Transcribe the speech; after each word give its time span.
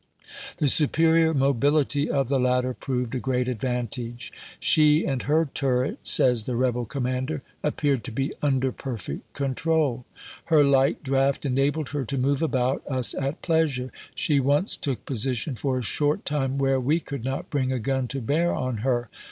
The 0.57 0.67
superior 0.67 1.31
mobility 1.31 2.09
of 2.09 2.27
the 2.27 2.39
latter 2.39 2.73
proved 2.73 3.13
a 3.13 3.19
great 3.19 3.47
advantage." 3.47 4.33
She 4.69 5.05
and 5.05 5.21
her 5.21 5.45
tun 5.45 5.85
et," 5.89 5.97
says 6.03 6.45
the 6.45 6.55
rebel 6.55 6.85
commander," 6.85 7.43
appeared 7.63 8.03
to 8.05 8.11
be 8.11 8.33
under 8.41 8.71
perfect 8.71 9.31
control. 9.33 10.03
Her 10.45 10.63
light 10.63 11.03
"monitok" 11.03 11.45
and 11.45 11.55
"meekimac" 11.55 11.85
229 11.85 11.85
draft 11.85 11.85
enabled 11.85 11.89
her 11.89 12.05
to 12.05 12.17
move 12.17 12.41
about 12.41 12.87
us 12.87 13.13
at 13.13 13.43
pleasure, 13.43 13.89
ch. 14.15 14.15
xm. 14.15 14.15
She 14.15 14.39
once 14.39 14.75
took 14.75 15.05
position 15.05 15.53
for 15.53 15.77
a 15.77 15.83
short 15.83 16.25
time 16.25 16.57
where 16.57 16.79
we 16.79 16.99
could 16.99 17.23
not 17.23 17.51
bring 17.51 17.71
a 17.71 17.77
gun 17.77 18.07
to 18.07 18.21
bear 18.21 18.51
on 18.55 18.77
her. 18.77 19.07